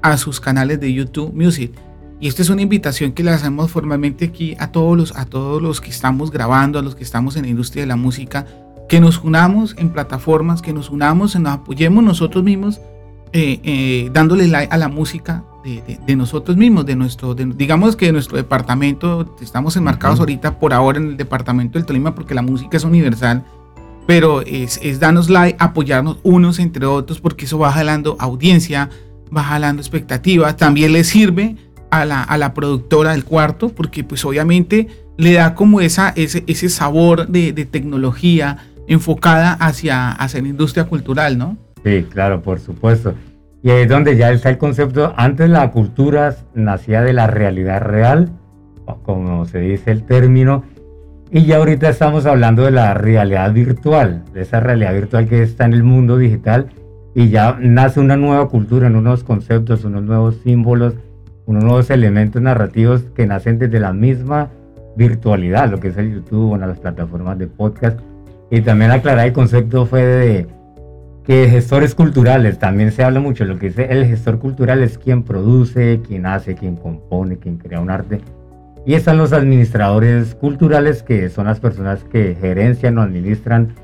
a 0.00 0.16
sus 0.16 0.40
canales 0.40 0.80
de 0.80 0.92
YouTube 0.92 1.34
Music. 1.34 1.72
Y 2.20 2.28
esta 2.28 2.40
es 2.40 2.48
una 2.48 2.62
invitación 2.62 3.12
que 3.12 3.22
le 3.22 3.32
hacemos 3.32 3.70
formalmente 3.70 4.24
aquí 4.24 4.56
a 4.58 4.72
todos 4.72 4.96
los, 4.96 5.16
a 5.16 5.26
todos 5.26 5.60
los 5.60 5.82
que 5.82 5.90
estamos 5.90 6.30
grabando, 6.30 6.78
a 6.78 6.82
los 6.82 6.94
que 6.94 7.04
estamos 7.04 7.36
en 7.36 7.42
la 7.42 7.48
industria 7.48 7.82
de 7.82 7.88
la 7.88 7.96
música, 7.96 8.46
que 8.88 9.00
nos 9.00 9.22
unamos 9.22 9.74
en 9.78 9.90
plataformas, 9.90 10.62
que 10.62 10.72
nos 10.72 10.90
unamos, 10.90 11.38
nos 11.38 11.52
apoyemos 11.52 12.02
nosotros 12.02 12.42
mismos, 12.42 12.80
eh, 13.38 13.60
eh, 13.64 14.10
dándole 14.14 14.48
like 14.48 14.72
a 14.72 14.78
la 14.78 14.88
música 14.88 15.44
de, 15.62 16.16
nosotros 16.16 16.56
mismos, 16.56 16.86
de 16.86 16.96
nuestro, 16.96 17.34
digamos 17.34 17.94
que 17.94 18.06
de 18.06 18.12
nuestro 18.12 18.38
departamento, 18.38 19.36
estamos 19.42 19.76
enmarcados 19.76 20.20
ahorita 20.20 20.58
por 20.58 20.72
ahora 20.72 20.96
en 20.98 21.08
el 21.08 21.16
departamento 21.18 21.78
del 21.78 21.84
Tolima 21.84 22.14
porque 22.14 22.34
la 22.34 22.40
música 22.40 22.78
es 22.78 22.84
universal, 22.84 23.44
pero 24.06 24.40
es, 24.40 24.80
es 24.82 25.00
darnos 25.00 25.28
like, 25.28 25.54
apoyarnos 25.60 26.18
unos 26.22 26.58
entre 26.60 26.86
otros 26.86 27.20
porque 27.20 27.44
eso 27.44 27.58
va 27.58 27.72
jalando 27.72 28.16
audiencia, 28.20 28.88
va 29.36 29.42
jalando 29.42 29.82
expectativas, 29.82 30.56
también 30.56 30.94
le 30.94 31.04
sirve 31.04 31.56
a 31.90 32.06
la, 32.06 32.22
a 32.22 32.38
la 32.38 32.54
productora 32.54 33.10
del 33.10 33.24
cuarto 33.24 33.68
porque 33.68 34.02
pues 34.02 34.24
obviamente 34.24 34.88
le 35.18 35.34
da 35.34 35.54
como 35.54 35.82
esa, 35.82 36.08
ese, 36.16 36.42
ese 36.46 36.70
sabor 36.70 37.28
de, 37.28 37.52
de 37.52 37.66
tecnología 37.66 38.68
enfocada 38.88 39.52
hacia, 39.52 40.12
hacia 40.12 40.40
la 40.40 40.48
industria 40.48 40.84
cultural, 40.84 41.36
¿no? 41.36 41.58
Sí, 41.86 42.04
claro, 42.10 42.42
por 42.42 42.58
supuesto. 42.58 43.14
Y 43.66 43.70
es 43.70 43.88
donde 43.88 44.16
ya 44.16 44.30
está 44.30 44.48
el 44.50 44.58
concepto, 44.58 45.12
antes 45.16 45.50
la 45.50 45.72
cultura 45.72 46.36
nacía 46.54 47.02
de 47.02 47.12
la 47.12 47.26
realidad 47.26 47.82
real, 47.82 48.30
como 49.02 49.44
se 49.44 49.58
dice 49.58 49.90
el 49.90 50.04
término, 50.04 50.62
y 51.32 51.46
ya 51.46 51.56
ahorita 51.56 51.88
estamos 51.88 52.26
hablando 52.26 52.62
de 52.62 52.70
la 52.70 52.94
realidad 52.94 53.52
virtual, 53.52 54.22
de 54.32 54.42
esa 54.42 54.60
realidad 54.60 54.94
virtual 54.94 55.26
que 55.26 55.42
está 55.42 55.64
en 55.64 55.72
el 55.72 55.82
mundo 55.82 56.16
digital, 56.16 56.68
y 57.12 57.30
ya 57.30 57.58
nace 57.60 57.98
una 57.98 58.16
nueva 58.16 58.48
cultura, 58.48 58.86
unos 58.86 59.24
conceptos, 59.24 59.84
unos 59.84 60.04
nuevos 60.04 60.36
símbolos, 60.44 60.94
unos 61.46 61.64
nuevos 61.64 61.90
elementos 61.90 62.40
narrativos 62.40 63.02
que 63.16 63.26
nacen 63.26 63.58
desde 63.58 63.80
la 63.80 63.92
misma 63.92 64.48
virtualidad, 64.96 65.68
lo 65.68 65.80
que 65.80 65.88
es 65.88 65.96
el 65.96 66.14
YouTube, 66.14 66.56
de 66.56 66.68
las 66.68 66.78
plataformas 66.78 67.36
de 67.36 67.48
podcast. 67.48 67.98
Y 68.48 68.60
también 68.60 68.92
aclarar 68.92 69.26
el 69.26 69.32
concepto 69.32 69.86
fue 69.86 70.04
de 70.04 70.46
que 71.26 71.48
gestores 71.48 71.96
culturales, 71.96 72.60
también 72.60 72.92
se 72.92 73.02
habla 73.02 73.18
mucho, 73.18 73.44
lo 73.44 73.58
que 73.58 73.66
dice 73.66 73.88
el 73.90 74.06
gestor 74.06 74.38
cultural 74.38 74.82
es 74.82 74.96
quien 74.96 75.24
produce, 75.24 76.00
quien 76.06 76.24
hace, 76.24 76.54
quien 76.54 76.76
compone, 76.76 77.38
quien 77.38 77.58
crea 77.58 77.80
un 77.80 77.90
arte. 77.90 78.20
Y 78.86 78.94
están 78.94 79.18
los 79.18 79.32
administradores 79.32 80.36
culturales, 80.36 81.02
que 81.02 81.28
son 81.28 81.46
las 81.46 81.58
personas 81.58 82.04
que 82.04 82.36
gerencian 82.40 82.96
o 82.98 83.02
administran, 83.02 83.74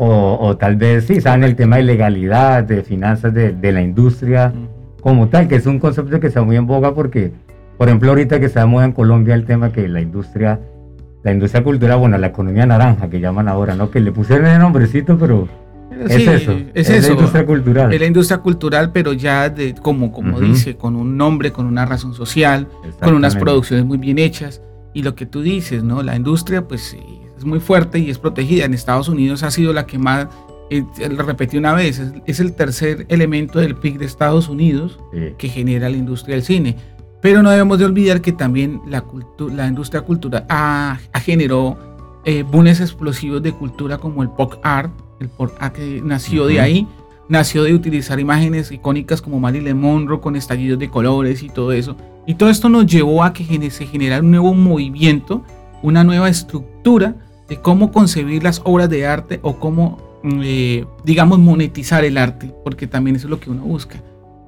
o, 0.00 0.56
tal 0.56 0.76
vez 0.76 1.06
sí, 1.06 1.20
saben 1.20 1.42
el 1.42 1.56
tema 1.56 1.76
de 1.76 1.82
legalidad, 1.82 2.62
de 2.62 2.82
finanzas 2.82 3.34
de, 3.34 3.52
de, 3.52 3.72
la 3.72 3.82
industria 3.82 4.52
como 5.00 5.28
tal, 5.28 5.48
que 5.48 5.56
es 5.56 5.66
un 5.66 5.80
concepto 5.80 6.20
que 6.20 6.28
está 6.28 6.42
muy 6.42 6.56
en 6.56 6.66
boga 6.66 6.94
porque, 6.94 7.32
por 7.76 7.88
ejemplo, 7.88 8.10
ahorita 8.10 8.38
que 8.38 8.46
está 8.46 8.62
en 8.62 8.92
Colombia 8.92 9.34
el 9.34 9.44
tema 9.44 9.72
que 9.72 9.88
la 9.88 10.00
industria, 10.00 10.60
la 11.24 11.32
industria 11.32 11.64
cultural, 11.64 11.98
bueno, 11.98 12.16
la 12.16 12.28
economía 12.28 12.64
naranja 12.64 13.10
que 13.10 13.18
llaman 13.18 13.48
ahora, 13.48 13.74
¿no? 13.74 13.90
Que 13.90 13.98
le 13.98 14.12
pusieron 14.12 14.46
el 14.46 14.60
nombrecito, 14.60 15.18
pero 15.18 15.48
es 15.90 16.26
eso. 16.26 16.52
Es, 16.74 16.88
la 16.88 17.12
industria 17.12 17.46
cultural. 17.46 17.92
Es 17.92 18.00
la 18.00 18.06
industria 18.06 18.38
cultural, 18.38 18.92
pero 18.92 19.12
ya 19.12 19.48
de, 19.48 19.74
como, 19.74 20.12
como 20.12 20.40
dice, 20.40 20.76
con 20.76 20.96
un 20.96 21.16
nombre, 21.16 21.52
con 21.52 21.66
una 21.66 21.86
razón 21.86 22.14
social, 22.14 22.68
con 23.00 23.14
unas 23.14 23.36
producciones 23.36 23.84
muy 23.84 23.98
bien 23.98 24.18
hechas. 24.18 24.62
Y 24.94 25.02
lo 25.02 25.14
que 25.14 25.26
tú 25.26 25.42
dices, 25.42 25.82
¿no? 25.82 26.02
La 26.02 26.16
industria, 26.16 26.66
pues 26.66 26.96
es 27.36 27.44
muy 27.44 27.60
fuerte 27.60 27.98
y 27.98 28.10
es 28.10 28.18
protegida. 28.18 28.64
En 28.64 28.74
Estados 28.74 29.08
Unidos 29.08 29.42
ha 29.42 29.50
sido 29.50 29.72
la 29.72 29.86
que 29.86 29.98
más, 29.98 30.28
eh, 30.70 30.84
lo 31.10 31.22
repetí 31.22 31.56
una 31.56 31.72
vez, 31.72 32.02
es, 32.26 32.40
el 32.40 32.52
tercer 32.54 33.06
elemento 33.08 33.60
del 33.60 33.76
PIB 33.76 33.98
de 33.98 34.06
Estados 34.06 34.48
Unidos 34.48 34.98
que 35.38 35.48
genera 35.48 35.88
la 35.88 35.96
industria 35.96 36.36
del 36.36 36.44
cine. 36.44 36.76
Pero 37.20 37.42
no 37.42 37.50
debemos 37.50 37.78
de 37.78 37.84
olvidar 37.84 38.20
que 38.20 38.32
también 38.32 38.80
la, 38.86 39.04
la 39.52 39.66
industria 39.66 40.02
cultural 40.02 40.46
ha, 40.48 41.00
ha 41.12 41.20
generado 41.20 41.76
eh, 42.24 42.44
explosivos 42.66 43.42
de 43.42 43.52
cultura 43.52 43.98
como 43.98 44.22
el 44.22 44.30
pop 44.30 44.54
art, 44.62 44.92
el 45.20 45.28
por 45.28 45.54
A 45.60 45.72
que 45.72 46.00
nació 46.04 46.46
de 46.46 46.60
ahí, 46.60 46.86
nació 47.28 47.62
de 47.64 47.74
utilizar 47.74 48.18
imágenes 48.18 48.72
icónicas 48.72 49.22
como 49.22 49.40
Marilyn 49.40 49.78
Monroe 49.78 50.20
con 50.20 50.36
estallidos 50.36 50.78
de 50.78 50.88
colores 50.88 51.42
y 51.42 51.48
todo 51.48 51.72
eso. 51.72 51.96
Y 52.26 52.34
todo 52.34 52.50
esto 52.50 52.68
nos 52.68 52.86
llevó 52.86 53.24
a 53.24 53.32
que 53.32 53.70
se 53.70 53.86
generara 53.86 54.22
un 54.22 54.30
nuevo 54.30 54.54
movimiento, 54.54 55.42
una 55.82 56.04
nueva 56.04 56.28
estructura 56.28 57.16
de 57.48 57.60
cómo 57.60 57.90
concebir 57.92 58.42
las 58.42 58.60
obras 58.64 58.90
de 58.90 59.06
arte 59.06 59.40
o 59.42 59.58
cómo, 59.58 60.20
mm, 60.22 60.40
eh, 60.42 60.86
digamos, 61.04 61.38
monetizar 61.38 62.04
el 62.04 62.18
arte, 62.18 62.52
porque 62.64 62.86
también 62.86 63.16
eso 63.16 63.26
es 63.26 63.30
lo 63.30 63.40
que 63.40 63.50
uno 63.50 63.62
busca. 63.62 64.02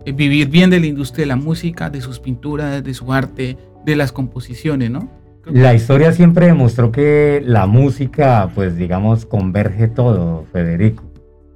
Eh, 0.05 0.13
vivir 0.13 0.49
bien 0.49 0.71
de 0.71 0.81
la 0.81 0.87
industria 0.87 1.23
de 1.23 1.29
la 1.29 1.37
música, 1.37 1.91
de 1.91 2.01
sus 2.01 2.21
pinturas, 2.21 2.83
de 2.83 2.95
su 2.95 3.13
arte, 3.13 3.57
de 3.85 3.97
las 3.97 4.13
composiciones, 4.13 4.91
¿no? 4.91 5.09
La 5.53 5.75
historia 5.75 6.13
siempre 6.13 6.47
demostró 6.47 6.93
que 6.93 7.43
la 7.45 7.67
música, 7.67 8.51
pues 8.55 8.77
digamos, 8.77 9.27
converge 9.27 9.89
todo, 9.89 10.45
Federico. 10.53 11.03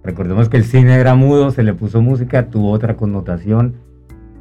Recordemos 0.03 0.49
que 0.49 0.57
el 0.57 0.65
cine 0.65 0.97
era 0.97 1.15
mudo, 1.15 1.53
se 1.53 1.63
le 1.63 1.75
puso 1.75 2.03
música, 2.03 2.47
tuvo 2.47 2.73
otra 2.73 2.97
connotación. 2.97 3.77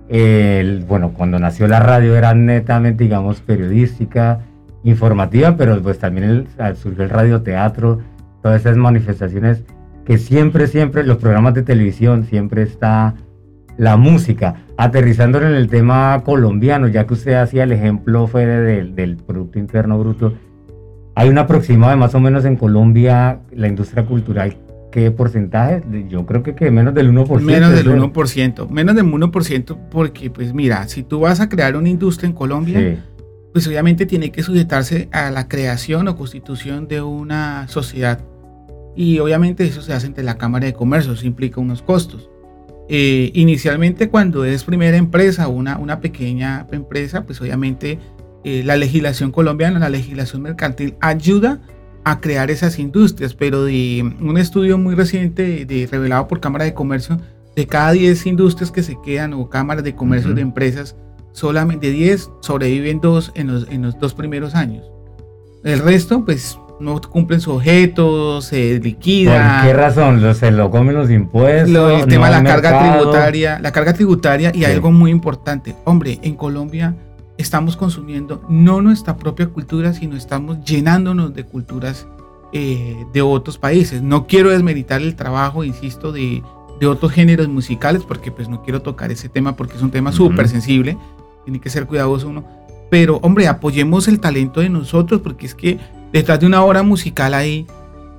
El, 0.09 0.83
bueno, 0.85 1.13
cuando 1.13 1.37
nació 1.37 1.67
la 1.67 1.79
radio 1.79 2.15
era 2.15 2.33
netamente, 2.33 3.03
digamos, 3.03 3.41
periodística, 3.41 4.39
informativa, 4.83 5.55
pero 5.55 5.79
pues 5.83 5.99
también 5.99 6.47
surgió 6.75 7.03
el 7.03 7.11
radioteatro, 7.11 7.99
todas 8.41 8.61
esas 8.61 8.75
manifestaciones 8.75 9.63
que 10.03 10.17
siempre, 10.17 10.65
siempre, 10.65 11.03
los 11.03 11.17
programas 11.17 11.53
de 11.53 11.61
televisión, 11.61 12.25
siempre 12.25 12.63
está 12.63 13.13
la 13.77 13.97
música, 13.97 14.65
aterrizándolo 14.77 15.47
en 15.47 15.55
el 15.55 15.67
tema 15.67 16.21
colombiano, 16.23 16.87
ya 16.87 17.05
que 17.05 17.13
usted 17.13 17.33
hacía 17.33 17.63
el 17.63 17.71
ejemplo 17.71 18.27
fue 18.27 18.45
del 18.45 19.17
Producto 19.17 19.59
Interno 19.59 19.99
Bruto, 19.99 20.33
hay 21.15 21.29
un 21.29 21.37
aproximado 21.37 21.91
de 21.91 21.97
más 21.97 22.15
o 22.15 22.19
menos 22.19 22.45
en 22.45 22.55
Colombia, 22.55 23.41
la 23.51 23.67
industria 23.67 24.05
cultural, 24.05 24.57
¿qué 24.91 25.11
porcentaje? 25.11 25.83
Yo 26.09 26.25
creo 26.25 26.43
que, 26.43 26.55
que 26.55 26.71
menos 26.71 26.93
del 26.93 27.11
1%. 27.11 27.41
Menos 27.41 27.71
del 27.71 27.87
1%, 27.87 28.69
menos 28.69 28.95
del 28.95 29.05
1% 29.05 29.77
porque 29.89 30.29
pues 30.29 30.53
mira, 30.53 30.87
si 30.87 31.03
tú 31.03 31.21
vas 31.21 31.39
a 31.39 31.49
crear 31.49 31.75
una 31.75 31.89
industria 31.89 32.27
en 32.27 32.35
Colombia, 32.35 33.03
pues 33.51 33.67
obviamente 33.67 34.05
tiene 34.07 34.31
que 34.31 34.41
sujetarse 34.41 35.09
a 35.11 35.29
la 35.29 35.47
creación 35.47 36.07
o 36.07 36.15
constitución 36.15 36.87
de 36.87 37.01
una 37.01 37.67
sociedad. 37.67 38.23
Y 38.95 39.19
obviamente 39.19 39.63
eso 39.65 39.81
se 39.81 39.93
hace 39.93 40.07
entre 40.07 40.23
la 40.23 40.37
Cámara 40.37 40.65
de 40.65 40.73
Comercio, 40.73 41.13
eso 41.13 41.25
implica 41.25 41.59
unos 41.59 41.81
costos. 41.81 42.29
Eh, 42.89 43.31
inicialmente 43.33 44.09
cuando 44.09 44.43
es 44.43 44.65
primera 44.65 44.97
empresa 44.97 45.47
una, 45.47 45.77
una 45.77 46.01
pequeña 46.01 46.67
empresa, 46.71 47.25
pues 47.25 47.39
obviamente 47.39 47.97
eh, 48.43 48.61
la 48.65 48.75
legislación 48.75 49.31
colombiana, 49.31 49.79
la 49.79 49.89
legislación 49.89 50.41
mercantil 50.41 50.95
ayuda 50.99 51.61
a 52.03 52.19
crear 52.19 52.51
esas 52.51 52.79
industrias, 52.79 53.33
pero 53.33 53.63
de 53.63 54.03
un 54.19 54.37
estudio 54.37 54.77
muy 54.77 54.95
reciente 54.95 55.65
de, 55.65 55.87
revelado 55.89 56.27
por 56.27 56.41
Cámara 56.41 56.65
de 56.65 56.73
Comercio, 56.73 57.17
de 57.55 57.67
cada 57.67 57.93
10 57.93 58.25
industrias 58.25 58.71
que 58.71 58.83
se 58.83 58.97
quedan 59.01 59.33
o 59.33 59.49
cámaras 59.49 59.85
de 59.85 59.95
comercio 59.95 60.33
de 60.33 60.41
empresas, 60.41 60.97
solamente 61.31 61.91
10 61.91 62.29
sobreviven 62.41 62.99
dos 62.99 63.31
en 63.35 63.47
los, 63.47 63.69
en 63.69 63.83
los 63.83 63.97
dos 63.99 64.13
primeros 64.13 64.55
años. 64.55 64.83
El 65.63 65.79
resto, 65.79 66.25
pues 66.25 66.57
no 66.79 66.99
cumplen 67.01 67.39
su 67.39 67.51
objeto, 67.51 68.41
se 68.41 68.79
liquida. 68.79 69.61
¿Por 69.61 69.67
qué 69.67 69.73
razón? 69.73 70.35
¿Se 70.35 70.51
lo 70.51 70.69
comen 70.69 70.95
los 70.95 71.09
impuestos? 71.09 72.01
el 72.01 72.07
tema 72.07 72.27
de 72.29 72.41
la 72.41 72.43
carga 72.43 72.79
tributaria, 72.79 73.59
la 73.59 73.71
carga 73.71 73.93
tributaria 73.93 74.51
y 74.53 74.65
algo 74.65 74.91
muy 74.91 75.11
importante. 75.11 75.75
Hombre, 75.85 76.19
en 76.21 76.35
Colombia 76.35 76.95
estamos 77.37 77.75
consumiendo 77.77 78.43
no 78.49 78.81
nuestra 78.81 79.17
propia 79.17 79.47
cultura, 79.47 79.93
sino 79.93 80.15
estamos 80.15 80.63
llenándonos 80.63 81.33
de 81.33 81.43
culturas 81.43 82.07
eh, 82.51 83.05
de 83.13 83.21
otros 83.21 83.57
países. 83.57 84.01
No 84.01 84.27
quiero 84.27 84.49
desmeritar 84.49 85.01
el 85.01 85.15
trabajo, 85.15 85.63
insisto, 85.63 86.11
de, 86.11 86.43
de, 86.79 86.87
otros 86.87 87.11
géneros 87.11 87.47
musicales, 87.47 88.03
porque 88.07 88.31
pues 88.31 88.49
no 88.49 88.61
quiero 88.61 88.81
tocar 88.81 89.11
ese 89.11 89.29
tema 89.29 89.55
porque 89.55 89.75
es 89.75 89.81
un 89.81 89.91
tema 89.91 90.11
súper 90.11 90.47
sensible, 90.47 90.97
tiene 91.45 91.59
que 91.59 91.69
ser 91.69 91.87
cuidadoso 91.87 92.27
uno. 92.27 92.43
Pero 92.89 93.17
hombre, 93.23 93.47
apoyemos 93.47 94.07
el 94.07 94.19
talento 94.19 94.59
de 94.61 94.69
nosotros, 94.69 95.21
porque 95.21 95.47
es 95.47 95.55
que 95.55 95.79
Detrás 96.13 96.39
de 96.39 96.45
una 96.45 96.63
obra 96.63 96.83
musical 96.83 97.33
hay 97.33 97.65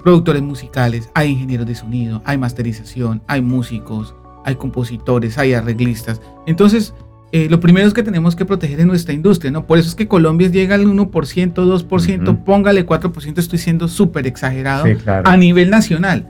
productores 0.03 0.43
musicales, 0.43 1.09
hay 1.15 1.31
ingenieros 1.31 1.67
de 1.67 1.77
sonido, 1.77 2.21
hay 2.25 2.37
masterización, 2.37 3.23
hay 3.29 3.41
músicos, 3.41 4.15
hay 4.45 4.57
compositores, 4.57 5.39
hay 5.39 5.55
arreglistas. 5.55 6.21
Entonces, 6.47 6.93
eh, 7.31 7.49
lo 7.49 7.61
primero 7.61 7.87
es 7.87 7.95
que 7.95 8.03
tenemos 8.03 8.35
que 8.35 8.45
proteger 8.45 8.81
en 8.81 8.89
nuestra 8.89 9.15
industria, 9.15 9.53
¿no? 9.53 9.67
Por 9.67 9.79
eso 9.79 9.89
es 9.89 9.95
que 9.95 10.09
Colombia 10.09 10.49
llega 10.49 10.75
al 10.75 10.87
1%, 10.87 11.09
2%, 11.55 12.45
póngale 12.45 12.85
4%, 12.85 13.39
estoy 13.39 13.59
siendo 13.59 13.87
súper 13.87 14.27
exagerado 14.27 14.85
a 15.07 15.37
nivel 15.37 15.71
nacional, 15.71 16.29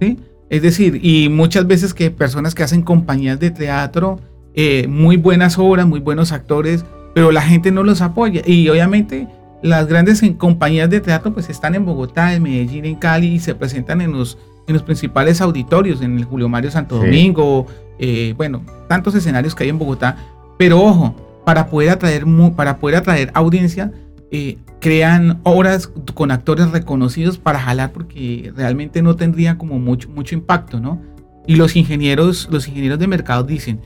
¿sí? 0.00 0.18
Es 0.48 0.62
decir, 0.62 0.98
y 1.02 1.28
muchas 1.28 1.66
veces 1.66 1.94
que 1.94 2.10
personas 2.10 2.54
que 2.54 2.62
hacen 2.62 2.82
compañías 2.82 3.38
de 3.38 3.50
teatro, 3.50 4.18
eh, 4.54 4.86
muy 4.88 5.16
buenas 5.16 5.58
obras, 5.58 5.86
muy 5.86 6.00
buenos 6.00 6.32
actores, 6.32 6.84
pero 7.14 7.32
la 7.32 7.42
gente 7.42 7.70
no 7.70 7.82
los 7.82 8.00
apoya. 8.00 8.42
Y 8.44 8.68
obviamente 8.68 9.28
las 9.62 9.86
grandes 9.86 10.22
compañías 10.38 10.90
de 10.90 11.00
teatro 11.00 11.32
pues 11.32 11.48
están 11.48 11.74
en 11.74 11.84
Bogotá, 11.84 12.34
en 12.34 12.42
Medellín, 12.42 12.84
en 12.84 12.96
Cali 12.96 13.34
y 13.34 13.38
se 13.38 13.54
presentan 13.54 14.00
en 14.00 14.12
los, 14.12 14.38
en 14.66 14.74
los 14.74 14.82
principales 14.82 15.40
auditorios, 15.40 16.02
en 16.02 16.18
el 16.18 16.24
Julio 16.24 16.48
Mario 16.48 16.70
Santo 16.70 16.96
Domingo, 16.96 17.66
eh, 17.98 18.34
bueno, 18.36 18.62
tantos 18.88 19.14
escenarios 19.14 19.54
que 19.54 19.64
hay 19.64 19.70
en 19.70 19.78
Bogotá. 19.78 20.16
Pero 20.58 20.80
ojo, 20.80 21.14
para 21.44 21.68
poder 21.68 21.90
atraer, 21.90 22.24
para 22.56 22.78
poder 22.78 22.96
atraer 22.96 23.30
audiencia, 23.34 23.92
eh, 24.30 24.58
crean 24.80 25.40
obras 25.44 25.88
con 26.14 26.30
actores 26.30 26.70
reconocidos 26.70 27.38
para 27.38 27.60
jalar 27.60 27.92
porque 27.92 28.52
realmente 28.56 29.02
no 29.02 29.14
tendría 29.14 29.58
como 29.58 29.78
mucho, 29.78 30.08
mucho 30.08 30.34
impacto, 30.34 30.80
¿no? 30.80 31.00
Y 31.46 31.56
los 31.56 31.76
ingenieros, 31.76 32.48
los 32.50 32.66
ingenieros 32.68 32.98
de 32.98 33.06
mercado 33.06 33.44
dicen, 33.44 33.80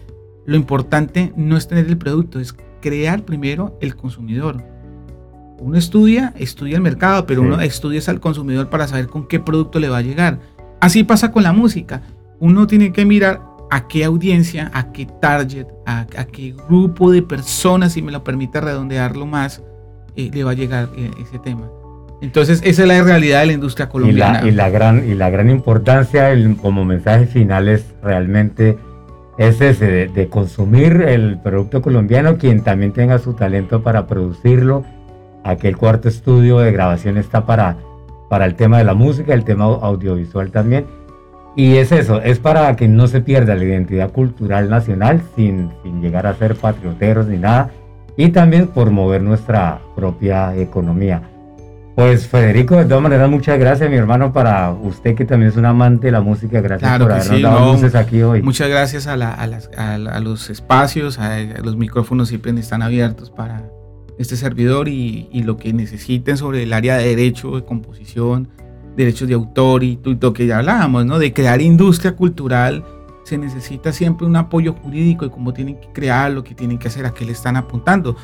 lo 0.47 0.57
importante 0.57 1.33
no 1.37 1.57
es 1.57 1.69
tener 1.69 1.87
el 1.87 1.99
producto, 1.99 2.39
es 2.39 2.55
crear 2.81 3.25
primero 3.25 3.77
el 3.81 3.97
consumidor. 3.97 4.63
Uno 5.59 5.79
estudia, 5.79 6.33
estudia 6.37 6.77
el 6.77 6.83
mercado, 6.83 7.27
pero 7.27 7.43
uno 7.43 7.61
estudia 7.61 8.01
al 8.09 8.21
consumidor 8.21 8.69
para 8.69 8.87
saber 8.87 9.09
con 9.09 9.27
qué 9.27 9.41
producto 9.41 9.79
le 9.79 9.89
va 9.89 9.99
a 9.99 10.03
llegar. 10.03 10.39
Así 10.81 11.05
pasa 11.05 11.33
con 11.33 11.43
la 11.43 11.53
música. 11.53 12.03
Uno 12.39 12.67
tiene 12.67 12.93
que 12.93 13.05
mirar 13.07 13.41
a 13.71 13.89
qué 13.89 14.05
audiencia, 14.05 14.71
a 14.75 14.93
qué 14.93 15.07
target, 15.21 15.67
a, 15.87 16.07
qué 16.07 16.55
grupo 16.69 17.11
de 17.11 17.23
personas, 17.23 17.95
si 17.95 18.03
me 18.03 18.13
lo 18.13 18.23
permite 18.23 18.61
redondearlo 18.61 19.27
más, 19.27 19.63
eh, 20.15 20.31
le 20.33 20.45
va 20.45 20.53
a 20.53 20.55
llegar 20.55 20.91
eh, 20.97 21.11
ese 21.21 21.39
tema. 21.39 21.69
Entonces, 22.23 22.61
esa 22.65 22.83
es 22.83 22.89
la 22.89 23.03
realidad 23.03 23.41
de 23.41 23.47
la 23.47 23.53
industria 23.53 23.89
colombiana. 23.89 24.47
Y 24.47 24.51
la, 24.51 24.71
gran, 24.71 25.09
y 25.09 25.15
la 25.15 25.31
gran 25.31 25.51
importancia 25.51 26.31
como 26.61 26.85
mensaje 26.85 27.27
final 27.27 27.69
es 27.69 27.85
realmente 28.03 28.79
es 29.39 29.61
ese, 29.61 30.09
de, 30.09 30.29
consumir 30.29 31.03
el 31.03 31.39
producto 31.39 31.83
colombiano, 31.83 32.39
quien 32.39 32.63
también 32.63 32.93
tenga 32.93 33.19
su 33.19 33.35
talento 33.35 33.83
para 33.83 34.07
producirlo. 34.07 34.85
Aquel 35.47 35.77
cuarto 35.77 36.09
estudio 36.09 36.59
de 36.59 36.73
grabación 36.73 37.17
está 37.17 37.47
para, 37.47 37.77
para 38.29 38.47
el 38.47 38.57
tema 38.57 38.79
de 38.79 38.85
la 38.85 38.95
música, 38.95 39.33
el 39.33 39.45
tema 39.45 39.65
audiovisual 39.65 40.51
también. 40.51 40.87
Y 41.55 41.77
es 41.77 41.93
eso, 41.93 42.21
es 42.21 42.41
para 42.41 42.75
que 42.75 42.89
no 42.89 43.07
se 43.07 43.21
pierda 43.21 43.55
la 43.55 43.63
identidad 43.63 44.11
cultural 44.11 44.69
nacional 44.69 45.23
sin, 45.37 45.71
sin 45.85 46.03
llegar 46.03 46.27
a 46.27 46.35
ser 46.35 46.57
patrioteros 46.57 47.29
ni 47.29 47.39
nada. 47.39 47.71
Y 48.17 48.31
también 48.31 48.67
por 48.67 48.91
mover 48.91 49.23
nuestra 49.23 49.79
propia 49.95 50.57
economía. 50.57 51.23
Pues 51.95 52.27
Federico, 52.27 52.77
de 52.77 52.85
todas 52.85 53.03
maneras, 53.03 53.31
muchas 53.31 53.57
gracias, 53.59 53.89
mi 53.89 53.97
hermano, 53.97 54.33
para 54.33 54.73
usted 54.73 55.15
que 55.15 55.25
también 55.25 55.53
es 55.53 55.57
un 55.57 55.65
amante 55.65 56.09
de 56.09 56.13
la 56.13 56.23
música. 56.23 56.61
Gracias 56.61 56.99
por 56.99 57.13
habernos 57.13 57.41
dado 57.41 57.73
luces 57.73 57.95
aquí 57.95 58.21
hoy. 58.21 58.43
Muchas 58.43 58.69
gracias 58.69 59.07
a, 59.07 59.17
los 60.21 60.51
espacios, 60.51 61.21
a, 61.21 61.39
los 61.63 61.77
micrófonos 61.77 62.29
siempre 62.29 62.51
están 62.59 62.83
abiertos 62.83 63.31
para 63.31 63.63
este 64.19 64.37
servidor 64.37 64.89
y, 64.89 65.29
lo 65.45 65.57
que 65.57 65.73
necesiten 65.73 66.37
sobre 66.37 66.63
el 66.63 66.73
área 66.73 66.97
de 66.97 67.09
derecho, 67.09 67.57
de 67.57 67.65
composición, 67.65 68.49
derechos 68.97 69.29
de 69.29 69.35
autor 69.35 69.85
y 69.85 69.97
todo 69.97 70.17
lo 70.21 70.33
que 70.33 70.47
ya 70.47 70.59
hablábamos, 70.59 71.07
¿no? 71.07 71.19
De 71.19 71.33
crear 71.33 71.61
industria 71.61 72.17
cultural 72.17 72.85
se 73.25 73.39
necesita 73.39 73.93
siempre 73.93 74.27
un 74.27 74.37
apoyo 74.37 74.73
jurídico 74.73 75.25
y 75.25 75.31
cómo 75.31 75.53
tienen 75.53 75.81
que 75.81 75.89
crear, 75.93 76.31
lo 76.31 76.45
que 76.45 76.55
tienen 76.55 76.79
que 76.79 76.89
hacer, 76.89 77.05
a 77.07 77.13
qué 77.13 77.25
le 77.25 77.33
están 77.33 77.57
apuntando 77.57 78.17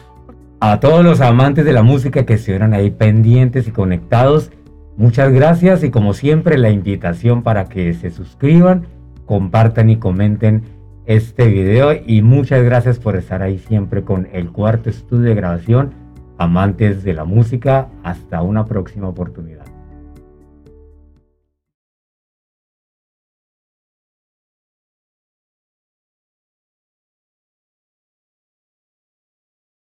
a 0.64 0.78
todos 0.78 1.04
los 1.04 1.20
amantes 1.20 1.64
de 1.64 1.72
la 1.72 1.82
música 1.82 2.24
que 2.24 2.34
estuvieron 2.34 2.72
ahí 2.72 2.88
pendientes 2.92 3.66
y 3.66 3.72
conectados, 3.72 4.52
muchas 4.96 5.32
gracias 5.32 5.82
y 5.82 5.90
como 5.90 6.14
siempre 6.14 6.56
la 6.56 6.70
invitación 6.70 7.42
para 7.42 7.64
que 7.64 7.92
se 7.94 8.12
suscriban, 8.12 8.86
compartan 9.26 9.90
y 9.90 9.96
comenten 9.96 10.62
este 11.06 11.48
video 11.48 11.92
y 12.06 12.22
muchas 12.22 12.62
gracias 12.62 12.98
por 12.98 13.16
estar 13.16 13.42
ahí 13.42 13.58
siempre 13.58 14.04
con 14.04 14.28
el 14.32 14.50
cuarto 14.50 14.90
estudio 14.90 15.30
de 15.30 15.34
grabación, 15.34 15.94
amantes 16.38 17.02
de 17.02 17.14
la 17.14 17.24
música, 17.24 17.88
hasta 18.02 18.42
una 18.42 18.64
próxima 18.64 19.08
oportunidad. 19.08 19.71